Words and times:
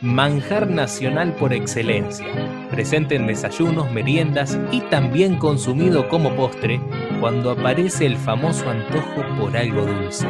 manjar 0.00 0.68
nacional 0.68 1.32
por 1.34 1.52
excelencia, 1.52 2.26
presente 2.70 3.16
en 3.16 3.26
desayunos, 3.26 3.90
meriendas 3.90 4.58
y 4.70 4.80
también 4.82 5.38
consumido 5.38 6.08
como 6.08 6.34
postre 6.36 6.80
cuando 7.20 7.50
aparece 7.50 8.06
el 8.06 8.16
famoso 8.16 8.68
antojo 8.68 9.22
por 9.38 9.56
algo 9.56 9.82
dulce. 9.86 10.28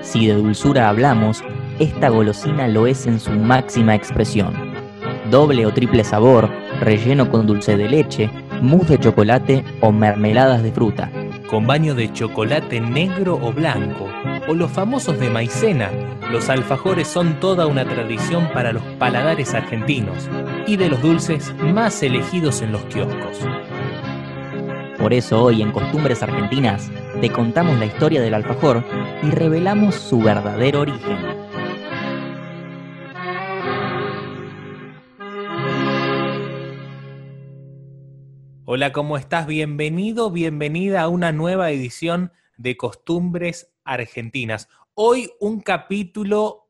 Si 0.00 0.26
de 0.26 0.34
dulzura 0.34 0.88
hablamos, 0.88 1.42
esta 1.78 2.08
golosina 2.08 2.68
lo 2.68 2.86
es 2.86 3.06
en 3.06 3.20
su 3.20 3.30
máxima 3.30 3.94
expresión. 3.94 4.54
Doble 5.30 5.66
o 5.66 5.72
triple 5.72 6.04
sabor, 6.04 6.48
relleno 6.80 7.30
con 7.30 7.46
dulce 7.46 7.76
de 7.76 7.88
leche, 7.88 8.30
mousse 8.62 8.90
de 8.90 9.00
chocolate 9.00 9.64
o 9.80 9.92
mermeladas 9.92 10.62
de 10.62 10.72
fruta. 10.72 11.10
Con 11.48 11.66
baño 11.66 11.94
de 11.94 12.12
chocolate 12.12 12.80
negro 12.80 13.38
o 13.40 13.52
blanco, 13.52 14.08
o 14.48 14.54
los 14.54 14.70
famosos 14.70 15.18
de 15.18 15.30
maicena, 15.30 15.90
los 16.30 16.48
alfajores 16.48 17.08
son 17.08 17.40
toda 17.40 17.66
una 17.66 17.84
tradición 17.84 18.48
para 18.52 18.72
los 18.72 18.82
paladares 18.98 19.54
argentinos 19.54 20.28
y 20.66 20.76
de 20.76 20.88
los 20.88 21.02
dulces 21.02 21.54
más 21.60 22.02
elegidos 22.02 22.62
en 22.62 22.72
los 22.72 22.82
kioscos. 22.84 23.40
Por 24.98 25.12
eso 25.12 25.42
hoy 25.42 25.62
en 25.62 25.72
Costumbres 25.72 26.22
Argentinas 26.22 26.90
te 27.20 27.30
contamos 27.30 27.78
la 27.78 27.86
historia 27.86 28.20
del 28.20 28.34
alfajor 28.34 28.84
y 29.22 29.30
revelamos 29.30 29.94
su 29.94 30.20
verdadero 30.20 30.80
origen. 30.80 31.18
Hola, 38.64 38.92
¿cómo 38.92 39.16
estás? 39.16 39.46
Bienvenido, 39.46 40.30
bienvenida 40.30 41.02
a 41.02 41.08
una 41.08 41.30
nueva 41.30 41.70
edición 41.70 42.32
de 42.56 42.76
Costumbres 42.76 43.75
Argentinas. 43.86 44.68
Hoy 44.94 45.30
un 45.40 45.60
capítulo 45.60 46.66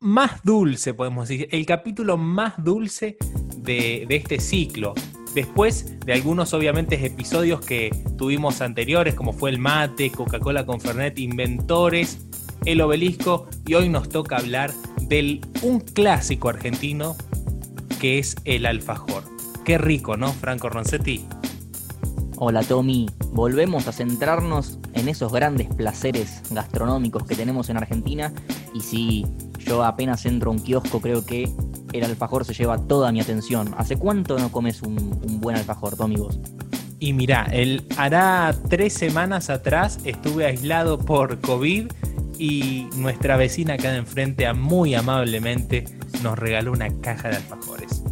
más 0.00 0.42
dulce, 0.44 0.94
podemos 0.94 1.28
decir, 1.28 1.48
el 1.50 1.66
capítulo 1.66 2.16
más 2.16 2.62
dulce 2.62 3.16
de, 3.56 4.06
este 4.08 4.40
ciclo. 4.40 4.94
Después 5.34 5.98
de 6.00 6.12
algunos, 6.12 6.52
obviamente, 6.54 7.04
episodios 7.04 7.60
que 7.60 7.90
tuvimos 8.16 8.60
anteriores, 8.60 9.14
como 9.14 9.32
fue 9.32 9.50
el 9.50 9.58
mate, 9.58 10.10
Coca-Cola 10.10 10.66
con 10.66 10.80
Fernet, 10.80 11.18
Inventores, 11.18 12.26
el 12.64 12.80
obelisco, 12.80 13.48
y 13.66 13.74
hoy 13.74 13.88
nos 13.88 14.08
toca 14.08 14.36
hablar 14.36 14.72
del 15.02 15.40
un 15.62 15.80
clásico 15.80 16.48
argentino 16.48 17.16
que 18.00 18.18
es 18.18 18.36
el 18.44 18.66
alfajor. 18.66 19.24
Qué 19.64 19.78
rico, 19.78 20.16
¿no, 20.16 20.32
Franco 20.32 20.68
Roncetti? 20.68 21.26
Hola 22.40 22.62
Tommy, 22.62 23.10
volvemos 23.32 23.88
a 23.88 23.92
centrarnos 23.92 24.78
en 24.92 25.08
esos 25.08 25.32
grandes 25.32 25.66
placeres 25.74 26.40
gastronómicos 26.52 27.24
que 27.24 27.34
tenemos 27.34 27.68
en 27.68 27.78
Argentina 27.78 28.32
y 28.72 28.80
si 28.80 29.26
yo 29.58 29.82
apenas 29.82 30.24
entro 30.24 30.52
a 30.52 30.54
un 30.54 30.60
kiosco 30.60 31.00
creo 31.00 31.26
que 31.26 31.50
el 31.92 32.04
alfajor 32.04 32.44
se 32.44 32.54
lleva 32.54 32.78
toda 32.78 33.10
mi 33.10 33.20
atención. 33.20 33.74
¿Hace 33.76 33.96
cuánto 33.96 34.38
no 34.38 34.52
comes 34.52 34.82
un, 34.82 35.20
un 35.20 35.40
buen 35.40 35.56
alfajor, 35.56 35.96
Tommy, 35.96 36.14
vos? 36.14 36.38
Y 37.00 37.12
mirá, 37.12 37.48
el, 37.50 37.84
hará 37.96 38.54
tres 38.68 38.92
semanas 38.92 39.50
atrás 39.50 39.98
estuve 40.04 40.46
aislado 40.46 41.00
por 41.00 41.40
COVID 41.40 41.90
y 42.38 42.86
nuestra 42.94 43.36
vecina 43.36 43.74
acá 43.74 43.90
de 43.90 43.98
enfrente 43.98 44.52
muy 44.52 44.94
amablemente 44.94 45.86
nos 46.22 46.38
regaló 46.38 46.70
una 46.70 46.88
caja 47.00 47.30
de 47.30 47.36
alfajores. 47.38 48.04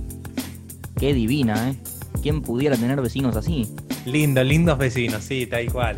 Qué 0.99 1.15
divina, 1.15 1.71
¿eh? 1.71 1.77
¿Quién 2.23 2.43
pudiera 2.43 2.77
tener 2.77 3.01
vecinos 3.01 3.37
así? 3.37 3.73
Lindo, 4.07 4.45
lindos 4.45 4.79
vecinos, 4.79 5.25
sí, 5.25 5.47
tal 5.47 5.71
cual. 5.73 5.97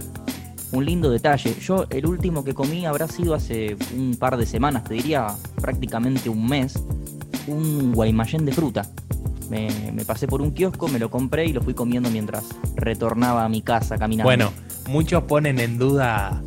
Un 0.73 0.84
lindo 0.84 1.11
detalle. 1.11 1.55
Yo 1.61 1.87
el 1.91 2.06
último 2.06 2.42
que 2.42 2.55
comí 2.55 2.87
habrá 2.87 3.06
sido 3.06 3.34
hace 3.34 3.77
un 3.95 4.17
par 4.17 4.39
de 4.39 4.47
semanas, 4.47 4.84
te 4.84 4.95
diría 4.95 5.27
prácticamente 5.61 6.30
un 6.30 6.46
mes, 6.48 6.83
un 7.46 7.92
guaymallén 7.92 8.46
de 8.46 8.52
fruta. 8.52 8.86
Me, 9.51 9.92
me, 9.92 10.05
pasé 10.07 10.27
por 10.27 10.41
un 10.41 10.52
kiosco, 10.52 10.89
me 10.89 10.98
lo 10.98 11.11
compré 11.11 11.46
y 11.46 11.52
lo 11.52 11.61
fui 11.63 11.74
comiendo 11.74 12.11
mientras 12.11 12.45
retornaba 12.77 13.45
a 13.45 13.48
mi 13.48 13.61
casa 13.61 13.98
caminando. 13.98 14.27
Bueno, 14.27 14.52
muchos 14.89 15.25
ponen 15.25 15.58
en 15.58 15.79
duda 15.79 16.42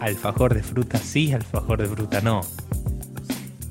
alfajor 0.00 0.54
de 0.54 0.62
fruta 0.62 0.98
sí, 0.98 1.32
alfajor 1.32 1.82
de 1.82 1.88
fruta 1.88 2.20
no. 2.20 2.40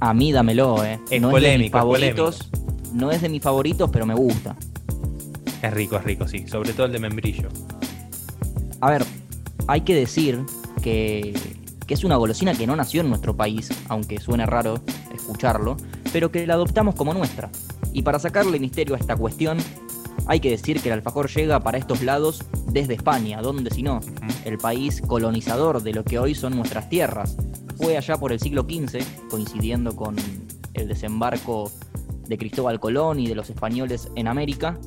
A 0.02 0.14
mí 0.14 0.32
dámelo, 0.32 0.84
eh. 0.84 1.00
Es 1.10 1.22
no 1.22 1.30
polémico, 1.30 1.38
es 1.38 1.52
de 1.52 1.58
mis 1.58 1.66
es 1.66 1.72
favoritos, 1.72 2.50
no 2.94 3.12
es 3.12 3.22
de 3.22 3.30
mis 3.30 3.42
favoritos, 3.42 3.90
pero 3.92 4.06
me 4.06 4.14
gusta. 4.14 4.56
Es 5.62 5.74
rico, 5.74 5.98
es 5.98 6.04
rico, 6.04 6.28
sí. 6.28 6.48
Sobre 6.48 6.74
todo 6.74 6.86
el 6.86 6.92
de 6.92 7.00
membrillo. 7.00 7.50
A 8.82 8.92
ver, 8.92 9.06
hay 9.68 9.82
que 9.82 9.96
decir 9.96 10.40
que, 10.82 11.34
que, 11.86 11.94
es 11.94 12.04
una 12.04 12.16
golosina 12.16 12.54
que 12.54 12.66
no 12.66 12.76
nació 12.76 13.02
en 13.02 13.10
nuestro 13.10 13.36
país, 13.36 13.70
aunque 13.90 14.20
suene 14.20 14.46
raro 14.46 14.82
escucharlo, 15.14 15.76
pero 16.14 16.32
que 16.32 16.48
la 16.48 16.54
adoptamos 16.54 16.96
como 16.96 17.14
nuestra. 17.14 17.50
Y 17.92 18.04
para 18.04 18.20
sacarle 18.20 18.60
misterio 18.60 18.96
a 18.96 18.98
esta 18.98 19.16
cuestión, 19.16 19.58
hay 20.28 20.40
que 20.40 20.52
decir 20.52 20.82
que 20.82 20.90
el 20.90 20.94
alfajor 20.94 21.30
llega 21.30 21.60
para 21.60 21.78
estos 21.78 22.02
lados 22.04 22.44
desde 22.68 22.94
España, 22.94 23.42
donde 23.42 23.72
si 23.72 23.84
no, 23.84 23.98
uh 23.98 24.00
-huh. 24.00 24.46
el 24.46 24.58
país 24.58 25.02
colonizador 25.02 25.82
de 25.82 25.94
lo 25.94 26.04
que 26.04 26.20
hoy 26.20 26.36
son 26.36 26.56
nuestras 26.56 26.88
tierras. 26.90 27.36
Fue 27.78 27.98
allá 27.98 28.18
por 28.18 28.32
el 28.32 28.40
siglo 28.40 28.64
XV, 28.64 29.00
coincidiendo 29.30 29.96
con 29.96 30.16
el 30.74 30.88
desembarco 30.88 31.72
de 32.28 32.38
Cristóbal 32.38 32.80
Colón 32.80 33.20
y 33.20 33.28
de 33.28 33.36
los 33.36 33.50
españoles 33.50 34.10
en 34.16 34.28
América, 34.28 34.78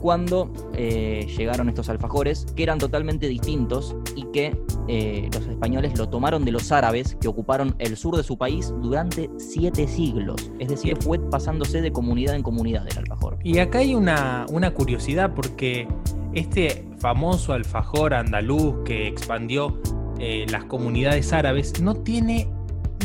cuando 0.00 0.50
eh, 0.74 1.26
llegaron 1.36 1.68
estos 1.68 1.88
alfajores, 1.88 2.46
que 2.56 2.62
eran 2.62 2.78
totalmente 2.78 3.28
distintos 3.28 3.96
y 4.16 4.24
que 4.32 4.56
eh, 4.88 5.28
los 5.32 5.46
españoles 5.46 5.98
lo 5.98 6.08
tomaron 6.08 6.44
de 6.44 6.52
los 6.52 6.72
árabes 6.72 7.16
que 7.20 7.28
ocuparon 7.28 7.74
el 7.78 7.96
sur 7.96 8.16
de 8.16 8.22
su 8.22 8.38
país 8.38 8.72
durante 8.80 9.30
siete 9.38 9.86
siglos. 9.86 10.50
Es 10.58 10.68
decir, 10.68 10.96
fue 11.00 11.18
pasándose 11.18 11.80
de 11.80 11.92
comunidad 11.92 12.34
en 12.34 12.42
comunidad 12.42 12.86
el 12.88 12.98
alfajor. 12.98 13.38
Y 13.42 13.58
acá 13.58 13.78
hay 13.78 13.94
una, 13.94 14.46
una 14.50 14.72
curiosidad 14.72 15.34
porque 15.34 15.88
este 16.34 16.86
famoso 16.98 17.52
alfajor 17.52 18.14
andaluz 18.14 18.76
que 18.84 19.08
expandió 19.08 19.80
eh, 20.18 20.46
las 20.50 20.64
comunidades 20.64 21.32
árabes 21.32 21.80
no 21.80 21.94
tiene 21.94 22.48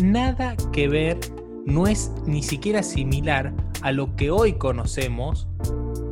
nada 0.01 0.55
que 0.71 0.87
ver, 0.87 1.19
no 1.65 1.87
es 1.87 2.11
ni 2.25 2.41
siquiera 2.41 2.81
similar 2.81 3.53
a 3.81 3.91
lo 3.91 4.15
que 4.15 4.31
hoy 4.31 4.53
conocemos 4.53 5.47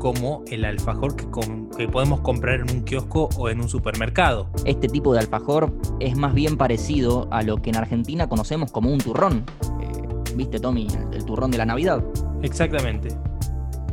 como 0.02 0.44
el 0.50 0.66
alfajor 0.66 1.16
que, 1.16 1.30
com 1.30 1.70
que, 1.70 1.88
podemos 1.88 2.22
comprar 2.22 2.62
en 2.62 2.76
un 2.76 2.82
kiosco 2.82 3.30
o 3.38 3.50
en 3.50 3.62
un 3.62 3.70
supermercado. 3.70 4.50
Este 4.66 4.88
tipo 4.88 5.14
de 5.14 5.20
alfajor 5.20 5.72
es 6.00 6.18
más 6.18 6.34
bien 6.34 6.58
parecido 6.58 7.28
a 7.30 7.44
lo 7.44 7.62
que 7.62 7.70
en 7.70 7.76
Argentina 7.76 8.28
conocemos 8.28 8.72
como 8.72 8.92
un 8.92 8.98
turrón. 8.98 9.46
Eh, 9.80 10.34
¿Viste, 10.36 10.60
Tommy? 10.60 10.88
El, 11.12 11.24
turrón 11.24 11.52
de 11.52 11.60
la 11.60 11.68
Navidad. 11.68 12.04
Exactamente. 12.42 13.10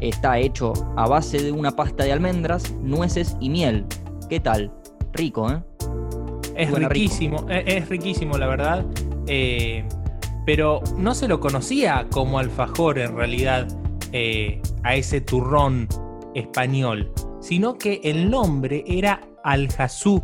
Está 0.01 0.39
hecho 0.39 0.73
a 0.97 1.07
base 1.07 1.43
de 1.43 1.53
una 1.53 1.73
pasta 1.73 2.05
de 2.05 2.13
almendras, 2.13 2.73
nueces 2.81 3.37
y 3.39 3.51
miel. 3.51 3.85
¿Qué 4.31 4.41
tal? 4.41 4.73
Rico, 5.13 5.53
¿eh? 5.53 5.63
Es 6.57 6.73
riquísimo, 6.73 7.41
rico. 7.41 7.51
Es, 7.51 7.75
es, 7.83 7.89
riquísimo, 7.91 8.39
la 8.39 8.47
verdad. 8.47 8.87
Eh, 9.27 9.87
pero 10.47 10.81
no 10.97 11.15
se 11.15 11.29
lo 11.29 11.39
conocía 11.39 12.07
como 12.11 12.39
alfajor 12.39 12.99
en 12.99 13.15
realidad 13.15 13.69
eh, 14.13 14.61
a 14.85 14.95
ese 14.95 15.21
turrón 15.21 15.89
español, 16.35 17.13
sino 17.41 17.77
que 17.79 18.01
el 18.05 18.31
nombre 18.31 18.85
era 18.87 19.21
al-Hasú, 19.45 20.23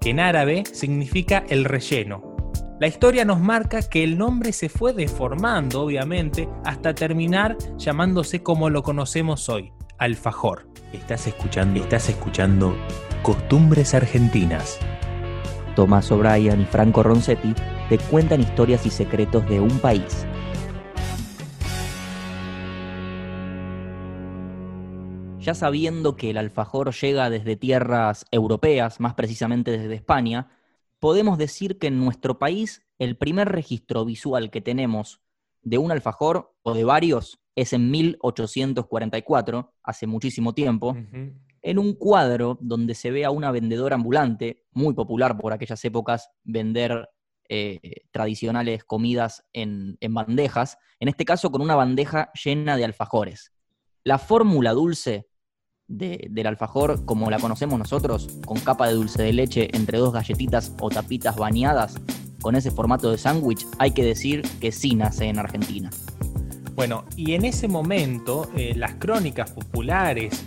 que 0.00 0.10
en 0.10 0.20
árabe 0.20 0.64
significa 0.72 1.44
el 1.48 1.64
relleno. 1.64 2.34
La 2.80 2.88
historia 2.88 3.24
nos 3.24 3.40
marca 3.40 3.80
que 3.82 4.02
el 4.02 4.18
nombre 4.18 4.52
se 4.52 4.68
fue 4.68 4.92
deformando, 4.92 5.82
obviamente, 5.82 6.48
hasta 6.64 6.94
terminar 6.94 7.56
llamándose 7.76 8.42
como 8.42 8.68
lo 8.68 8.82
conocemos 8.82 9.48
hoy, 9.48 9.72
alfajor. 9.98 10.68
Estás 10.92 11.26
escuchando, 11.26 11.80
estás 11.80 12.08
escuchando 12.08 12.76
Costumbres 13.22 13.94
Argentinas. 13.94 14.78
Tomás 15.76 16.10
O'Brien 16.12 16.60
y 16.60 16.64
Franco 16.66 17.02
Roncetti 17.02 17.54
te 17.88 17.98
cuentan 17.98 18.40
historias 18.40 18.84
y 18.86 18.90
secretos 18.90 19.48
de 19.48 19.60
un 19.60 19.78
país. 19.78 20.26
Ya 25.44 25.52
sabiendo 25.52 26.16
que 26.16 26.30
el 26.30 26.38
alfajor 26.38 26.94
llega 26.94 27.28
desde 27.28 27.54
tierras 27.54 28.24
europeas, 28.30 28.98
más 28.98 29.12
precisamente 29.12 29.72
desde 29.72 29.94
España, 29.94 30.48
podemos 30.98 31.36
decir 31.36 31.78
que 31.78 31.88
en 31.88 32.02
nuestro 32.02 32.38
país 32.38 32.80
el 32.98 33.18
primer 33.18 33.50
registro 33.50 34.06
visual 34.06 34.50
que 34.50 34.62
tenemos 34.62 35.20
de 35.60 35.76
un 35.76 35.92
alfajor 35.92 36.56
o 36.62 36.72
de 36.72 36.84
varios 36.84 37.42
es 37.56 37.74
en 37.74 37.90
1844, 37.90 39.74
hace 39.82 40.06
muchísimo 40.06 40.54
tiempo, 40.54 40.92
uh 40.92 40.94
-huh. 40.94 41.34
en 41.60 41.78
un 41.78 41.92
cuadro 41.92 42.56
donde 42.62 42.94
se 42.94 43.10
ve 43.10 43.26
a 43.26 43.30
una 43.30 43.50
vendedora 43.50 43.96
ambulante, 43.96 44.64
muy 44.72 44.94
popular 44.94 45.36
por 45.36 45.52
aquellas 45.52 45.84
épocas, 45.84 46.30
vender 46.42 47.06
eh, 47.50 48.06
tradicionales 48.12 48.82
comidas 48.84 49.44
en, 49.52 49.98
en 50.00 50.14
bandejas, 50.14 50.78
en 51.00 51.08
este 51.08 51.26
caso 51.26 51.50
con 51.50 51.60
una 51.60 51.74
bandeja 51.74 52.32
llena 52.32 52.78
de 52.78 52.86
alfajores. 52.86 53.52
La 54.04 54.16
fórmula 54.16 54.72
dulce 54.72 55.28
de, 55.98 56.28
del 56.30 56.46
alfajor, 56.46 57.04
como 57.04 57.30
la 57.30 57.38
conocemos 57.38 57.78
nosotros, 57.78 58.28
con 58.46 58.58
capa 58.60 58.88
de 58.88 58.94
dulce 58.94 59.22
de 59.22 59.32
leche 59.32 59.68
entre 59.76 59.98
dos 59.98 60.12
galletitas 60.12 60.72
o 60.80 60.90
tapitas 60.90 61.36
bañadas, 61.36 61.96
con 62.40 62.56
ese 62.56 62.70
formato 62.70 63.10
de 63.10 63.18
sándwich, 63.18 63.66
hay 63.78 63.92
que 63.92 64.04
decir 64.04 64.42
que 64.60 64.70
sí 64.70 64.94
nace 64.94 65.24
en 65.24 65.38
Argentina. 65.38 65.90
Bueno, 66.74 67.04
y 67.16 67.34
en 67.34 67.44
ese 67.44 67.68
momento 67.68 68.50
eh, 68.56 68.74
las 68.76 68.94
crónicas 68.94 69.52
populares 69.52 70.44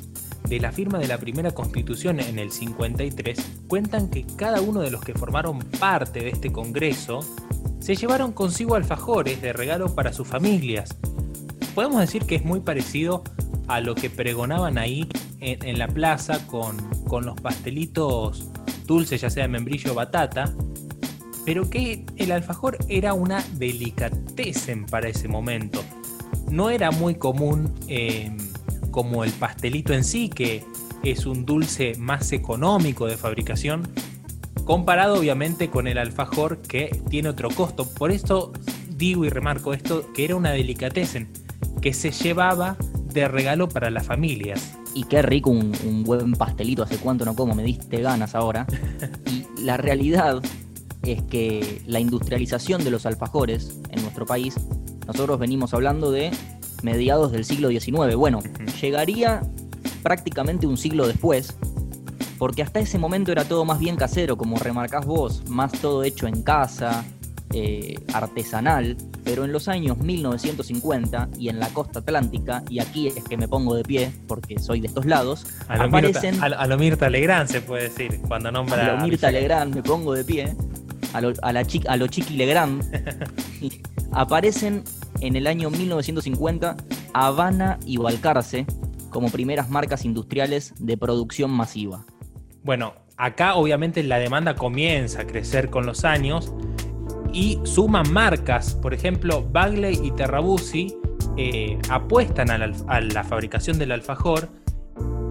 de 0.48 0.60
la 0.60 0.72
firma 0.72 1.00
de 1.00 1.08
la 1.08 1.18
primera 1.18 1.52
constitución 1.52 2.20
en 2.20 2.40
el 2.40 2.52
53 2.52 3.40
cuentan 3.68 4.10
que 4.10 4.26
cada 4.36 4.62
uno 4.62 4.82
de 4.82 4.92
los 4.92 5.02
que 5.02 5.14
formaron 5.14 5.60
parte 5.80 6.20
de 6.20 6.30
este 6.30 6.52
Congreso 6.52 7.20
se 7.80 7.96
llevaron 7.96 8.32
consigo 8.32 8.76
alfajores 8.76 9.42
de 9.42 9.54
regalo 9.54 9.96
para 9.96 10.14
sus 10.14 10.28
familias. 10.28 10.96
Podemos 11.74 12.00
decir 12.00 12.26
que 12.26 12.36
es 12.36 12.46
muy 12.46 12.60
parecido 12.60 13.24
a 13.68 13.82
lo 13.82 13.96
que 13.96 14.10
pregonaban 14.10 14.78
ahí 14.78 15.08
en, 15.40 15.78
la 15.78 15.88
plaza 15.88 16.46
con, 16.48 16.78
con, 17.06 17.26
los 17.26 17.40
pastelitos 17.40 18.50
dulces, 18.86 19.22
ya 19.22 19.30
sea 19.30 19.44
de 19.44 19.50
membrillo 19.50 19.92
o 19.92 19.96
batata, 19.96 20.54
pero 21.46 21.70
que 21.70 22.06
el 22.18 22.32
alfajor 22.32 22.78
era 22.90 23.14
una 23.14 23.44
delicatessen 23.54 24.86
para 24.86 25.10
ese 25.10 25.28
momento. 25.28 25.84
No 26.50 26.70
era 26.70 26.92
muy 26.92 27.16
común 27.16 27.74
eh, 27.88 28.36
como 28.92 29.24
el 29.24 29.32
pastelito 29.32 29.94
en 29.94 30.04
sí, 30.04 30.30
que 30.30 30.64
es 31.04 31.26
un 31.26 31.46
dulce 31.46 31.94
más 31.98 32.32
económico 32.32 33.06
de 33.06 33.18
fabricación, 33.18 33.88
comparado 34.66 35.20
obviamente 35.20 35.70
con 35.70 35.88
el 35.88 35.98
alfajor 35.98 36.62
que 36.62 37.02
tiene 37.10 37.30
otro 37.30 37.50
costo. 37.50 37.88
Por 37.90 38.12
esto 38.12 38.52
digo 38.90 39.24
y 39.24 39.30
remarco 39.30 39.74
esto, 39.74 40.12
que 40.14 40.26
era 40.26 40.36
una 40.36 40.52
delicatessen 40.52 41.30
que 41.82 41.94
se 41.94 42.12
llevaba 42.12 42.76
de 43.14 43.28
regalo 43.28 43.70
para 43.70 43.90
las 43.90 44.06
familias. 44.06 44.78
Y 44.98 45.04
qué 45.04 45.22
rico 45.22 45.52
un, 45.52 46.04
buen 46.04 46.32
pastelito, 46.32 46.82
hace 46.82 46.98
cuánto 46.98 47.24
no 47.24 47.36
como, 47.36 47.54
me 47.54 47.62
diste 47.62 48.02
ganas 48.02 48.34
ahora. 48.34 48.66
y 49.28 49.46
la 49.62 49.78
realidad 49.78 50.42
es 51.04 51.22
que 51.22 51.84
la 51.86 52.00
industrialización 52.00 52.84
de 52.84 52.90
los 52.90 53.06
alfajores 53.06 53.80
en 53.92 54.02
nuestro 54.02 54.26
país, 54.26 54.56
nosotros 55.06 55.38
venimos 55.38 55.76
hablando 55.76 56.10
de 56.10 56.32
mediados 56.82 57.32
del 57.32 57.46
siglo 57.46 57.70
XIX. 57.70 58.16
Bueno, 58.16 58.40
llegaría 58.82 59.44
prácticamente 60.02 60.66
un 60.66 60.78
siglo 60.78 61.06
después, 61.06 61.56
porque 62.40 62.64
hasta 62.64 62.80
ese 62.80 62.98
momento 62.98 63.32
era 63.32 63.44
todo 63.44 63.66
más 63.66 63.78
bien 63.78 63.98
casero, 63.98 64.36
como 64.36 64.58
remarcás 64.58 65.06
vos, 65.06 65.48
más 65.48 65.74
todo 65.74 66.04
hecho 66.06 66.26
en 66.26 66.42
casa, 66.42 67.06
eh, 67.54 67.96
artesanal, 68.14 68.98
pero 69.24 69.46
en 69.46 69.52
los 69.52 69.68
años 69.68 69.98
1950 69.98 71.30
y 71.38 71.50
en 71.50 71.60
la 71.60 71.70
costa 71.70 72.00
atlántica, 72.00 72.64
y 72.70 72.80
aquí 72.80 73.08
es 73.08 73.24
que 73.24 73.38
me 73.38 73.48
pongo 73.48 73.76
de 73.76 73.84
pie 73.84 74.12
porque 74.28 74.60
soy 74.60 74.82
de 74.82 74.88
estos 74.88 75.06
lados, 75.06 75.46
a 75.68 75.78
lo 75.78 75.84
aparecen... 75.84 76.40
Mirta, 76.40 76.46
a, 76.46 76.68
lo 76.68 76.78
Mirta 76.78 77.10
Legrand 77.10 77.50
se 77.50 77.62
puede 77.62 77.84
decir, 77.84 78.20
cuando 78.28 78.52
nombra... 78.52 78.86
A 78.86 78.98
lo 78.98 79.04
Mirta 79.04 79.32
Legrand 79.32 79.74
me 79.74 79.84
pongo 79.84 80.14
de 80.14 80.26
pie, 80.26 80.56
a 81.14 81.22
lo, 81.22 81.34
a 81.42 81.54
la 81.54 81.66
a 81.88 81.98
lo 81.98 82.08
Chiqui 82.08 82.36
Legrand, 82.36 82.84
aparecen 84.12 84.84
en 85.22 85.36
el 85.36 85.48
año 85.48 85.70
1950 85.70 86.76
Habana 87.14 87.80
y 87.86 87.98
Balcarce 87.98 88.66
como 89.10 89.30
primeras 89.30 89.70
marcas 89.70 90.06
industriales 90.06 90.74
de 90.80 90.98
producción 90.98 91.50
masiva. 91.52 92.06
Bueno, 92.64 92.94
acá 93.18 93.56
obviamente 93.56 94.04
la 94.04 94.20
demanda 94.20 94.56
comienza 94.56 95.22
a 95.22 95.28
crecer 95.28 95.70
con 95.70 95.86
los 95.86 96.06
años 96.06 96.54
y 97.38 97.60
suman 97.66 98.12
marcas, 98.12 98.74
por 98.74 98.96
ejemplo, 98.96 99.48
Bagley 99.52 100.00
y 100.02 100.10
Terrabusi 100.10 100.98
eh, 101.38 101.78
apuestan 101.88 102.50
a 102.50 102.58
la, 102.58 103.24
fabricación 103.24 103.78
del 103.78 103.92
alfajor 103.92 104.50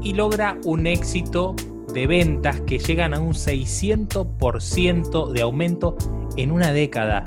y 0.03 0.15
logra 0.15 0.57
un 0.63 0.87
éxito 0.87 1.57
de 1.93 2.07
ventas 2.07 2.61
que 2.61 2.79
llegan 2.79 3.13
a 3.13 3.19
un 3.19 3.33
600% 3.33 5.33
de 5.33 5.43
aumento 5.43 5.97
en 6.37 6.53
una 6.53 6.71
década 6.71 7.25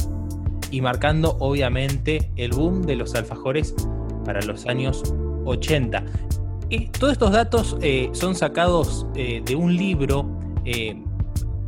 y 0.71 0.79
marcando 0.79 1.35
obviamente 1.41 2.31
el 2.37 2.51
boom 2.51 2.83
de 2.83 2.95
los 2.95 3.15
alfajores 3.15 3.75
para 4.23 4.41
los 4.43 4.65
años 4.65 5.03
80. 5.43 6.05
Y 6.69 6.87
todos 6.87 7.11
estos 7.11 7.33
datos 7.33 7.75
eh, 7.81 8.11
son 8.13 8.33
sacados 8.33 9.05
eh, 9.13 9.41
de 9.43 9.57
un 9.57 9.75
libro, 9.75 10.39
eh, 10.63 11.03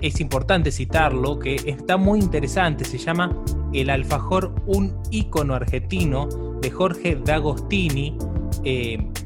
es 0.01 0.19
importante 0.19 0.71
citarlo, 0.71 1.37
que 1.37 1.55
está 1.65 1.95
muy 1.97 2.19
interesante, 2.19 2.85
se 2.85 2.97
llama 2.97 3.35
El 3.71 3.89
alfajor, 3.89 4.53
un 4.65 4.93
ícono 5.11 5.53
argentino 5.53 6.27
de 6.61 6.71
Jorge 6.71 7.15
D'Agostini. 7.15 8.17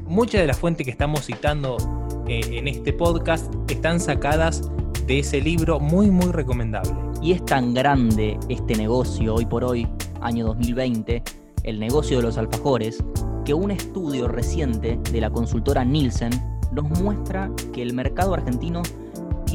muchas 0.06 0.42
de 0.42 0.48
las 0.48 0.58
fuentes 0.58 0.86
que 0.86 0.92
estamos 0.92 1.26
citando 1.26 1.78
en 2.28 2.68
este 2.68 2.92
podcast 2.92 3.54
están 3.70 4.00
sacadas 4.00 4.70
de 5.08 5.20
ese 5.20 5.40
libro, 5.40 5.80
muy 5.80 6.12
muy 6.12 6.32
recomendable. 6.32 6.92
Y 7.22 7.32
es 7.32 7.46
tan 7.46 7.74
grande 7.74 8.38
este 8.50 8.76
negocio 8.76 9.36
hoy 9.36 9.46
por 9.46 9.64
hoy, 9.64 9.88
año 10.22 10.46
2020, 10.48 11.24
el 11.64 11.80
negocio 11.80 12.18
de 12.18 12.24
los 12.24 12.38
alfajores, 12.38 13.04
que 13.46 13.54
un 13.54 13.72
estudio 13.72 14.28
reciente 14.28 15.00
de 15.12 15.22
la 15.22 15.30
consultora 15.30 15.86
Nielsen 15.86 16.32
nos 16.74 16.90
muestra 17.02 17.50
que 17.72 17.82
el 17.82 17.94
mercado 17.94 18.34
argentino 18.34 18.82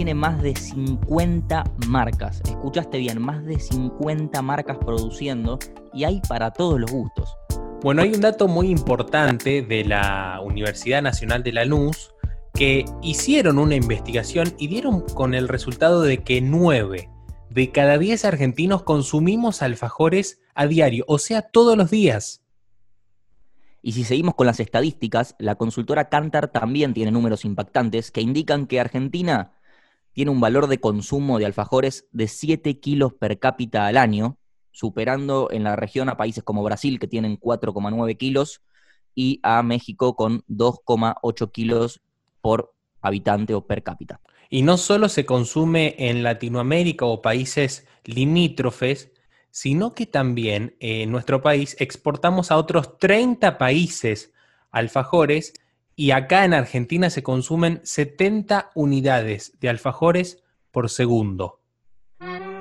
tiene 0.00 0.14
más 0.14 0.40
de 0.40 0.56
50 0.56 1.62
marcas. 1.86 2.40
Escuchaste 2.46 2.96
bien, 2.96 3.20
más 3.20 3.44
de 3.44 3.60
50 3.60 4.40
marcas 4.40 4.78
produciendo 4.78 5.58
y 5.92 6.04
hay 6.04 6.22
para 6.26 6.52
todos 6.52 6.80
los 6.80 6.90
gustos. 6.90 7.36
Bueno, 7.82 8.00
hay 8.00 8.14
un 8.14 8.22
dato 8.22 8.48
muy 8.48 8.70
importante 8.70 9.60
de 9.60 9.84
la 9.84 10.40
Universidad 10.42 11.02
Nacional 11.02 11.42
de 11.42 11.52
la 11.52 11.66
Luz 11.66 12.14
que 12.54 12.86
hicieron 13.02 13.58
una 13.58 13.74
investigación 13.74 14.54
y 14.56 14.68
dieron 14.68 15.02
con 15.02 15.34
el 15.34 15.48
resultado 15.48 16.00
de 16.00 16.22
que 16.24 16.40
9 16.40 17.10
de 17.50 17.70
cada 17.70 17.98
10 17.98 18.24
argentinos 18.24 18.82
consumimos 18.82 19.60
alfajores 19.60 20.40
a 20.54 20.66
diario, 20.66 21.04
o 21.08 21.18
sea, 21.18 21.42
todos 21.42 21.76
los 21.76 21.90
días. 21.90 22.40
Y 23.82 23.92
si 23.92 24.04
seguimos 24.04 24.34
con 24.34 24.46
las 24.46 24.60
estadísticas, 24.60 25.36
la 25.38 25.56
consultora 25.56 26.08
Cantar 26.08 26.48
también 26.48 26.94
tiene 26.94 27.10
números 27.10 27.44
impactantes 27.44 28.10
que 28.10 28.22
indican 28.22 28.66
que 28.66 28.80
Argentina 28.80 29.52
tiene 30.12 30.30
un 30.30 30.40
valor 30.40 30.66
de 30.66 30.80
consumo 30.80 31.38
de 31.38 31.46
alfajores 31.46 32.06
de 32.12 32.28
7 32.28 32.80
kilos 32.80 33.14
per 33.14 33.38
cápita 33.38 33.86
al 33.86 33.96
año, 33.96 34.38
superando 34.72 35.48
en 35.50 35.64
la 35.64 35.76
región 35.76 36.08
a 36.08 36.16
países 36.16 36.44
como 36.44 36.62
Brasil, 36.62 36.98
que 36.98 37.06
tienen 37.06 37.38
4,9 37.38 38.16
kilos, 38.16 38.62
y 39.14 39.40
a 39.42 39.62
México 39.62 40.14
con 40.14 40.42
2,8 40.48 41.50
kilos 41.52 42.00
por 42.40 42.74
habitante 43.00 43.54
o 43.54 43.66
per 43.66 43.82
cápita. 43.82 44.20
Y 44.48 44.62
no 44.62 44.76
solo 44.76 45.08
se 45.08 45.24
consume 45.26 45.94
en 45.98 46.22
Latinoamérica 46.22 47.04
o 47.04 47.22
países 47.22 47.86
limítrofes, 48.04 49.12
sino 49.50 49.94
que 49.94 50.06
también 50.06 50.76
en 50.80 51.10
nuestro 51.10 51.42
país 51.42 51.76
exportamos 51.78 52.50
a 52.50 52.56
otros 52.56 52.98
30 52.98 53.58
países 53.58 54.32
alfajores 54.70 55.52
y 56.00 56.12
acá 56.12 56.46
en 56.46 56.54
Argentina 56.54 57.10
se 57.10 57.22
consumen 57.22 57.82
70 57.84 58.70
unidades 58.74 59.52
de 59.60 59.68
alfajores 59.68 60.42
por 60.70 60.88
segundo. 60.88 61.60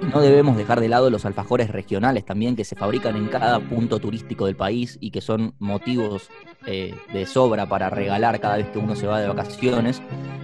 No 0.01 0.19
debemos 0.19 0.58
dejar 0.58 0.81
de 0.81 0.89
lado 0.89 1.10
los 1.10 1.24
alfajores 1.24 1.69
regionales 1.69 2.25
también 2.25 2.58
que 2.58 2.65
se 2.65 2.75
fabrican 2.75 3.15
en 3.15 3.27
cada 3.29 3.62
punto 3.62 4.00
turístico 4.00 4.46
del 4.46 4.58
país 4.58 4.98
y 5.00 5.12
que 5.12 5.22
son 5.22 5.55
motivos 5.58 6.29
eh, 6.65 6.93
de 7.13 7.25
sobra 7.25 7.69
para 7.69 7.89
regalar 7.89 8.41
cada 8.41 8.58
vez 8.58 8.67
que 8.72 8.79
uno 8.79 8.98
se 8.98 9.08
va 9.08 9.22
de 9.22 9.29
vacaciones. 9.29 10.01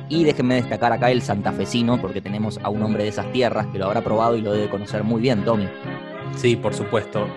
Y 0.08 0.24
déjenme 0.24 0.56
destacar 0.56 0.94
acá 0.94 1.12
el 1.12 1.22
santafesino 1.22 2.00
porque 2.00 2.22
tenemos 2.22 2.62
a 2.64 2.70
un 2.70 2.82
hombre 2.82 3.04
de 3.04 3.10
esas 3.10 3.30
tierras 3.34 3.68
que 3.74 3.78
lo 3.78 3.88
habrá 3.88 4.06
probado 4.06 4.38
y 4.38 4.42
lo 4.42 4.54
debe 4.54 4.70
conocer 4.70 5.04
muy 5.04 5.22
bien, 5.22 5.44
Tommy. 5.44 5.68
Sí, 6.38 6.56
por 6.56 6.74
supuesto. 6.74 7.28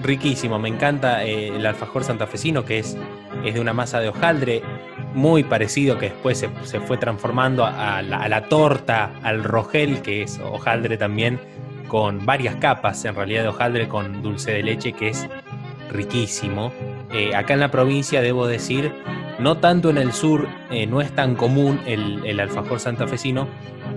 Riquísimo, 0.00 0.60
me 0.60 0.68
encanta 0.68 1.24
eh, 1.24 1.48
el 1.48 1.66
alfajor 1.66 2.04
santafesino 2.04 2.64
que 2.64 2.78
es, 2.78 2.96
es 3.44 3.54
de 3.54 3.60
una 3.60 3.72
masa 3.72 3.98
de 3.98 4.10
hojaldre 4.10 4.62
muy 5.14 5.44
parecido 5.44 5.98
que 5.98 6.10
después 6.10 6.38
se, 6.62 6.80
fue 6.80 6.96
transformando 6.98 7.64
a 7.64 8.02
la, 8.02 8.18
a 8.18 8.28
la 8.28 8.48
torta, 8.48 9.12
al 9.22 9.44
rogel 9.44 10.02
que 10.02 10.22
es 10.22 10.38
hojaldre 10.38 10.96
también 10.96 11.40
con 11.88 12.24
varias 12.24 12.56
capas 12.56 13.04
en 13.04 13.14
realidad 13.14 13.42
de 13.42 13.48
hojaldre 13.48 13.88
con 13.88 14.22
dulce 14.22 14.52
de 14.52 14.62
leche 14.62 14.92
que 14.92 15.08
es 15.08 15.26
riquísimo. 15.90 16.72
Eh, 17.12 17.34
acá 17.34 17.54
en 17.54 17.60
la 17.60 17.70
provincia 17.70 18.20
debo 18.20 18.46
decir, 18.46 18.92
no 19.38 19.58
tanto 19.58 19.90
en 19.90 19.98
el 19.98 20.12
sur, 20.12 20.46
eh, 20.70 20.86
no 20.86 21.00
es 21.00 21.10
tan 21.12 21.34
común 21.34 21.80
el, 21.86 22.24
el, 22.26 22.38
alfajor 22.40 22.78
santafesino, 22.78 23.48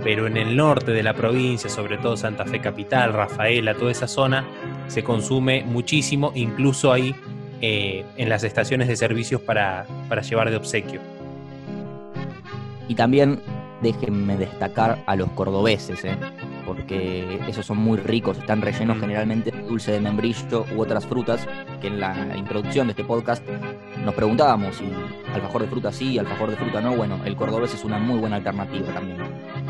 pero 0.03 0.27
en 0.27 0.38
el 0.38 0.56
norte 0.56 0.91
de 0.91 1.03
la 1.03 1.13
provincia, 1.13 1.70
sobre 1.70 1.98
todo 1.98 2.15
Santa 2.15 2.46
Fe 2.46 2.62
Capital, 2.62 3.13
Rafaela, 3.13 3.75
toda 3.75 3.91
esa 3.91 4.08
zona, 4.08 4.46
se 4.88 5.03
consume 5.03 5.63
muchísimo, 5.63 6.32
incluso 6.34 6.91
ahí 6.91 7.13
eh, 7.62 8.06
en 8.18 8.30
las 8.30 8.44
estaciones 8.44 8.88
de 8.88 8.96
servicios 8.96 9.41
para, 9.41 9.86
para 10.10 10.22
llevar 10.22 10.50
de 10.50 10.58
obsequio. 10.58 11.00
Y 12.88 12.96
también 12.96 13.41
déjenme 13.82 14.38
destacar 14.38 15.00
a 15.06 15.15
los 15.15 15.30
cordobeses, 15.32 16.03
¿eh? 16.06 16.15
porque 16.65 17.39
esos 17.48 17.65
son 17.65 17.77
muy 17.77 17.98
ricos, 17.98 18.38
están 18.38 18.62
rellenos 18.62 18.98
mm. 18.98 19.01
generalmente 19.01 19.51
de 19.51 19.62
dulce 19.63 19.91
de 19.91 20.00
membrillo 20.00 20.65
u 20.75 20.82
otras 20.82 21.06
frutas, 21.06 21.48
que 21.82 21.88
en 21.88 22.00
la 22.00 22.36
introducción 22.38 22.88
de 22.88 22.91
este 22.91 23.03
podcast 23.03 23.44
nos 24.06 24.13
preguntábamos 24.13 24.77
si 24.77 24.86
alfajor 25.34 25.63
de 25.63 25.68
fruta 25.68 25.91
sí, 25.91 26.18
alfajor 26.18 26.51
de 26.51 26.58
fruta 26.58 26.82
no, 26.82 26.96
bueno, 26.96 27.20
el 27.25 27.36
cordobés 27.36 27.74
es 27.74 27.84
una 27.84 27.98
muy 27.98 28.20
buena 28.20 28.38
alternativa 28.38 28.94
también. 28.94 29.18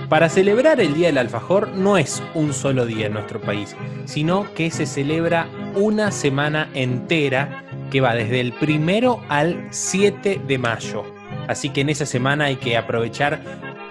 Para 0.10 0.30
celebrar 0.30 0.80
el 0.82 0.94
Día 0.94 1.08
del 1.08 1.18
Alfajor 1.18 1.70
no 1.70 1.98
es 1.98 2.22
un 2.34 2.54
solo 2.54 2.86
día 2.86 3.08
en 3.08 3.14
nuestro 3.14 3.40
país, 3.40 3.76
sino 4.06 4.54
que 4.54 4.70
se 4.70 4.86
celebra 4.86 5.48
una 5.76 6.12
semana 6.12 6.70
entera 6.74 7.61
que 7.92 8.02
va 8.02 8.16
desde 8.16 8.40
el 8.40 8.54
primero 8.54 9.22
al 9.30 9.68
7 9.70 10.42
de 10.48 10.58
mayo. 10.58 11.04
Así 11.48 11.70
que 11.70 11.82
en 11.82 11.90
esa 11.90 12.06
semana 12.06 12.46
hay 12.46 12.56
que 12.56 12.78
aprovechar, 12.78 13.40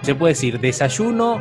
se 0.01 0.15
puede 0.15 0.33
decir, 0.33 0.59
desayuno 0.59 1.39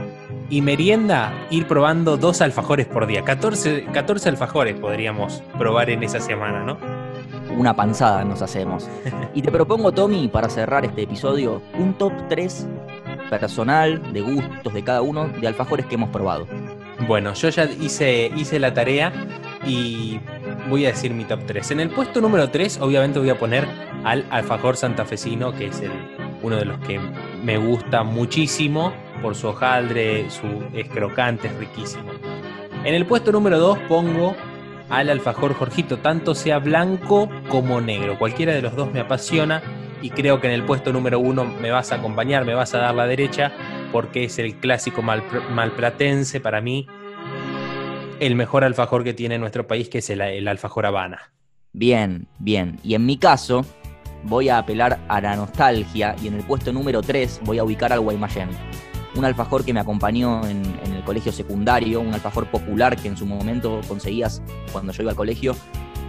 y 0.49 0.63
merienda, 0.63 1.33
ir 1.51 1.67
probando 1.67 2.17
dos 2.17 2.41
alfajores 2.41 2.87
por 2.87 3.07
día. 3.07 3.25
14, 3.25 3.87
14 3.93 4.29
alfajores 4.29 4.79
podríamos 4.79 5.43
probar 5.59 5.91
en 5.91 6.03
esa 6.03 6.21
semana, 6.21 6.63
¿no? 6.63 6.79
Una 7.57 7.75
panzada 7.75 8.25
nos 8.25 8.43
hacemos. 8.43 8.89
Y 9.35 9.43
te 9.43 9.53
propongo, 9.53 9.93
Tommy, 9.93 10.27
para 10.27 10.49
cerrar 10.49 10.85
este 10.85 11.03
episodio, 11.03 11.63
un 11.79 11.95
top 11.95 12.13
3 12.29 12.67
personal, 13.31 14.13
de 14.13 14.21
gustos 14.23 14.75
de 14.75 14.83
cada 14.83 15.03
uno, 15.03 15.29
de 15.29 15.47
alfajores 15.47 15.87
que 15.87 15.95
hemos 15.95 16.11
probado. 16.11 16.49
Bueno, 17.07 17.33
yo 17.35 17.49
ya 17.49 17.65
hice, 17.65 18.31
hice 18.37 18.59
la 18.59 18.75
tarea 18.75 19.13
y 19.65 20.21
voy 20.71 20.87
a 20.87 20.89
decir 20.89 21.13
mi 21.13 21.25
top 21.25 21.41
3. 21.47 21.73
En 21.73 21.81
el 21.81 21.91
puesto 21.91 22.21
número 22.21 22.49
3, 22.49 22.79
obviamente 22.81 23.19
voy 23.19 23.29
a 23.29 23.39
poner 23.39 23.67
al 24.05 24.25
alfajor 24.31 24.77
santafesino, 24.77 25.53
que 25.53 25.67
es 25.67 25.83
uno 26.43 26.57
de 26.57 26.65
los 26.65 26.79
que 26.79 26.99
me 27.45 27.59
gusta 27.59 28.05
muchísimo 28.05 28.95
por 29.21 29.35
su 29.35 29.49
hojaldre, 29.49 30.31
su 30.31 30.47
es 30.73 30.89
crocante, 30.89 31.49
es 31.49 31.57
riquísimo. 31.57 32.11
En 32.85 32.95
el 32.95 33.05
puesto 33.05 33.33
número 33.33 33.59
2 33.59 33.79
pongo 33.89 34.35
al 34.89 35.11
alfajor 35.11 35.55
Jorgito, 35.55 35.99
tanto 35.99 36.35
sea 36.35 36.59
blanco 36.59 37.29
como 37.49 37.81
negro. 37.81 38.19
Cualquiera 38.19 38.55
de 38.55 38.63
los 38.63 38.75
dos 38.75 38.91
me 38.93 39.01
apasiona 39.01 39.63
y 40.01 40.11
creo 40.11 40.41
que 40.41 40.47
en 40.47 40.55
el 40.55 40.65
puesto 40.65 40.93
número 40.93 41.19
1 41.19 41.45
me 41.61 41.71
vas 41.71 41.93
a 41.93 41.97
acompañar, 41.97 42.47
me 42.47 42.55
vas 42.55 42.75
a 42.75 42.79
dar 42.79 42.95
la 42.95 43.07
derecha, 43.07 43.53
porque 43.93 44.25
es 44.25 44.39
el 44.39 44.57
clásico 44.57 45.03
malplatense 45.03 46.41
para 46.41 46.61
mí, 46.61 46.87
el 48.21 48.35
mejor 48.35 48.65
alfajor 48.65 49.03
que 49.03 49.15
tiene 49.15 49.39
nuestro 49.39 49.67
país, 49.67 49.89
que 49.89 49.99
es 49.99 50.11
el, 50.11 50.47
alfajor 50.47 50.87
Habana. 50.87 51.33
Bien, 51.73 52.29
bien. 52.39 52.79
Y 52.85 52.95
en 52.95 53.07
mi 53.07 53.17
caso, 53.17 53.65
voy 54.25 54.51
a 54.51 54.59
apelar 54.59 55.01
a 55.09 55.21
la 55.21 55.35
nostalgia 55.37 56.15
y 56.23 56.29
en 56.29 56.35
el 56.35 56.45
puesto 56.45 56.73
número 56.73 57.01
3 57.01 57.41
voy 57.45 57.59
a 57.59 57.65
ubicar 57.65 57.93
al 57.93 58.01
Guaymallén. 58.01 58.51
Un 59.17 59.25
alfajor 59.25 59.65
que 59.65 59.73
me 59.73 59.81
acompañó 59.81 60.47
en, 60.47 60.63
el 60.95 61.03
colegio 61.03 61.33
secundario, 61.33 62.01
un 62.01 62.13
alfajor 62.13 62.47
popular 62.51 62.95
que 62.97 63.09
en 63.09 63.17
su 63.17 63.25
momento 63.25 63.81
conseguías 63.89 64.43
cuando 64.71 64.93
yo 64.93 65.03
iba 65.03 65.13
al 65.13 65.17
colegio, 65.17 65.57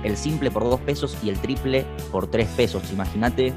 el 0.03 0.17
simple 0.17 0.51
por 0.51 0.63
2 0.63 0.81
pesos 0.81 1.17
y 1.23 1.29
el 1.29 1.39
triple 1.39 1.85
por 2.11 2.29
3 2.29 2.47
pesos. 2.49 2.91
Imagínate 2.91 3.53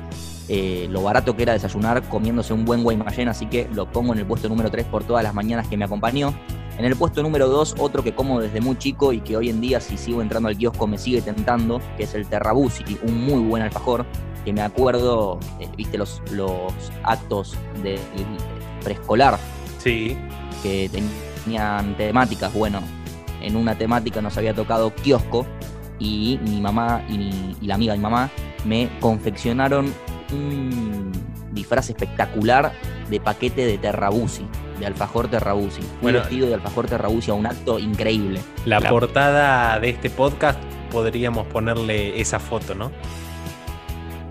eh, 0.48 0.86
lo 0.90 1.02
barato 1.02 1.36
que 1.36 1.42
era 1.42 1.54
desayunar 1.54 2.08
comiéndose 2.08 2.54
un 2.54 2.64
buen 2.64 2.84
Guaymallén, 2.84 3.28
así 3.28 3.46
que 3.46 3.68
lo 3.74 3.90
pongo 3.90 4.12
en 4.12 4.20
el 4.20 4.26
puesto 4.26 4.48
número 4.48 4.70
3 4.70 4.86
por 4.86 5.02
todas 5.02 5.24
las 5.24 5.34
mañanas 5.34 5.66
que 5.66 5.76
me 5.76 5.84
acompañó. 5.84 6.32
En 6.78 6.84
el 6.84 6.96
puesto 6.96 7.22
número 7.22 7.48
2, 7.48 7.76
otro 7.78 8.02
que 8.02 8.14
como 8.14 8.40
desde 8.40 8.60
muy 8.60 8.76
chico 8.76 9.12
y 9.12 9.20
que 9.20 9.36
hoy 9.36 9.48
en 9.48 9.60
día 9.60 9.80
si 9.80 9.96
sigo 9.96 10.22
entrando 10.22 10.48
al 10.48 10.56
kiosco 10.56 10.86
me 10.86 10.98
sigue 10.98 11.22
tentando, 11.22 11.80
que 11.96 12.04
es 12.04 12.14
el 12.14 12.26
Terrabusi, 12.26 12.84
un 13.02 13.24
muy 13.24 13.42
buen 13.42 13.62
alfajor, 13.62 14.04
que 14.44 14.52
me 14.52 14.60
acuerdo, 14.60 15.38
eh, 15.60 15.68
viste 15.76 15.96
los, 15.98 16.20
los 16.32 16.72
actos 17.04 17.56
de 17.82 17.98
preescolar. 18.82 19.38
Sí. 19.78 20.16
Que 20.62 20.90
tenían 20.90 21.96
temáticas, 21.96 22.52
bueno, 22.52 22.80
en 23.40 23.56
una 23.56 23.76
temática 23.76 24.20
nos 24.20 24.36
había 24.36 24.54
tocado 24.54 24.92
kiosco 24.94 25.46
y 26.00 26.40
mi 26.42 26.60
mamá 26.60 27.04
y, 27.08 27.56
y 27.60 27.66
la 27.66 27.76
amiga 27.76 27.92
de 27.92 27.98
mi 27.98 28.02
mamá 28.02 28.30
me 28.64 28.90
confeccionaron 29.00 29.92
un 30.32 31.12
disfraz 31.52 31.88
espectacular 31.90 32.72
de 33.08 33.20
paquete 33.20 33.64
de 33.64 33.78
Terrabusi, 33.78 34.44
de 34.78 34.86
alfajor 34.86 35.28
Terrabusi. 35.28 35.82
Un 36.02 36.12
vestido 36.12 36.46
de 36.46 36.54
alfajor 36.54 36.86
Terrabusi 36.86 37.30
a 37.30 37.34
un 37.34 37.46
acto 37.46 37.78
increíble. 37.78 38.40
La, 38.64 38.80
portada 38.80 39.78
de 39.80 39.90
este 39.90 40.10
podcast 40.10 40.58
podríamos 40.90 41.46
ponerle 41.46 42.20
esa 42.20 42.38
foto, 42.38 42.74
¿no? 42.74 42.90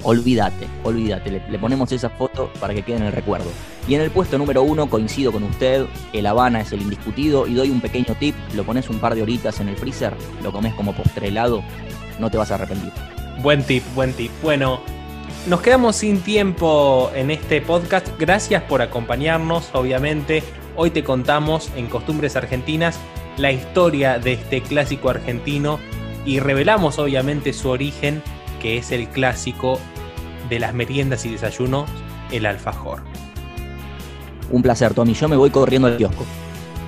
Olvídate, 0.06 0.68
olvídate, 0.84 1.32
le, 1.50 1.60
ponemos 1.60 1.90
esa 1.94 2.10
foto 2.10 2.52
para 2.60 2.74
que 2.74 2.84
quede 2.84 2.98
en 2.98 3.04
el 3.04 3.14
recuerdo. 3.14 3.50
Y 3.88 3.96
en 3.96 4.02
el 4.02 4.12
puesto 4.12 4.38
número 4.38 4.62
uno 4.62 4.90
coincido 4.90 5.32
con 5.32 5.44
usted, 5.44 5.86
el 6.12 6.26
Habana 6.26 6.60
es 6.60 6.74
el 6.74 6.82
indiscutido 6.82 7.48
y 7.48 7.54
doy 7.54 7.70
un 7.70 7.80
pequeño 7.80 8.14
tip, 8.20 8.36
lo 8.54 8.66
pones 8.66 8.90
un 8.90 9.00
par 9.00 9.16
de 9.16 9.22
horitas 9.22 9.62
en 9.62 9.70
el 9.70 9.78
freezer, 9.78 10.14
lo 10.42 10.52
comes 10.52 10.74
como 10.74 10.94
postre 10.94 11.30
helado, 11.30 11.64
no 12.20 12.30
te 12.30 12.38
vas 12.38 12.52
a 12.52 12.56
arrepentir. 12.56 12.92
Buen 13.42 13.64
tip, 13.64 13.84
buen 13.96 14.12
tip. 14.14 14.32
Bueno, 14.42 14.82
nos 15.48 15.62
quedamos 15.62 15.98
sin 15.98 16.22
tiempo 16.22 17.12
en 17.16 17.32
este 17.32 17.62
podcast. 17.62 18.08
Gracias 18.18 18.64
por 18.64 18.82
acompañarnos, 18.82 19.70
obviamente. 19.74 20.44
Hoy 20.76 20.90
te 20.90 21.04
contamos 21.04 21.70
en 21.76 21.88
Costumbres 21.88 22.36
Argentinas 22.36 22.98
la 23.38 23.52
historia 23.52 24.20
de 24.20 24.34
este 24.34 24.62
clásico 24.62 25.10
argentino 25.10 25.80
y 26.26 26.40
revelamos 26.40 27.00
obviamente 27.00 27.52
su 27.52 27.70
origen, 27.70 28.22
que 28.62 28.78
es 28.78 28.92
el 28.92 29.08
clásico 29.10 29.80
de 30.50 30.60
las 30.60 30.74
meriendas 30.74 31.26
y 31.26 31.32
desayunos, 31.32 31.90
el 32.32 32.46
alfajor. 32.46 33.02
Un 34.52 34.62
placer, 34.62 34.94
Tommy. 34.94 35.14
Yo 35.14 35.28
me 35.28 35.36
voy 35.36 35.50
corriendo 35.50 35.88
al 35.88 35.98
kiosco. 35.98 36.26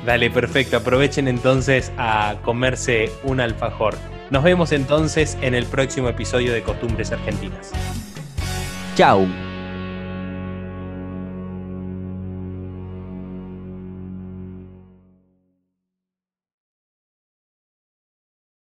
Dale, 0.05 0.29
perfecto. 0.29 0.77
Aprovechen 0.77 1.27
entonces 1.27 1.91
a 1.97 2.35
comerse 2.43 3.11
un 3.23 3.39
alfajor. 3.39 3.95
Nos 4.29 4.43
vemos 4.43 4.71
entonces 4.71 5.37
en 5.41 5.55
el 5.55 5.65
próximo 5.65 6.09
episodio 6.09 6.53
de 6.53 6.61
Costumbres 6.61 7.11
Argentinas. 7.11 7.71
Ciao 8.95 9.44